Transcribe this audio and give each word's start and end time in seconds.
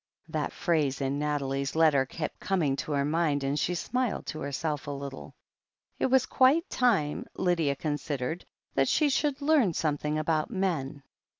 '''That 0.29 0.51
phrase 0.51 0.99
in 0.99 1.19
Nathalie's 1.19 1.75
letter 1.75 2.07
kept 2.07 2.39
coming 2.39 2.75
to 2.77 2.93
her 2.93 3.05
mind, 3.05 3.43
and 3.43 3.59
she 3.59 3.75
smiled 3.75 4.25
to 4.25 4.39
herself 4.39 4.87
a 4.87 4.89
little. 4.89 5.35
It 5.99 6.07
was 6.07 6.25
quite 6.25 6.67
time, 6.71 7.27
Lydia 7.35 7.75
considered, 7.75 8.43
that 8.73 8.87
she 8.87 9.09
should 9.09 9.39
learn 9.43 9.75
something 9.75 10.17
about 10.17 10.49
men. 10.49 11.03